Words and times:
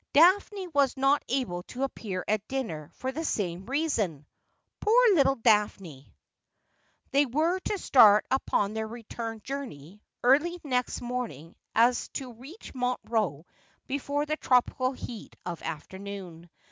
Daphne 0.13 0.65
was 0.69 0.97
not 0.97 1.23
able 1.29 1.61
to 1.61 1.83
appear 1.83 2.25
at 2.27 2.47
dinner 2.47 2.89
for 2.95 3.11
the 3.11 3.23
same 3.23 3.67
reason.'' 3.67 4.25
Poor 4.81 4.99
little 5.13 5.35
Daphne!' 5.35 6.11
They 7.11 7.27
were 7.27 7.59
to 7.59 7.77
start 7.77 8.25
upon 8.31 8.73
their 8.73 8.87
return 8.87 9.41
journey 9.43 10.01
early 10.23 10.59
next 10.63 11.01
morning, 11.01 11.51
so 11.51 11.55
as 11.75 12.07
to 12.13 12.33
reach 12.33 12.73
Montreux 12.73 13.43
before 13.85 14.25
the 14.25 14.37
tropical 14.37 14.93
heat 14.93 15.35
of 15.45 15.61
afternoon. 15.61 16.49